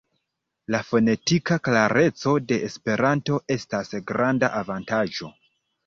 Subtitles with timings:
[0.75, 5.37] La fonetika klareco de Esperanto estas granda avantaĝo.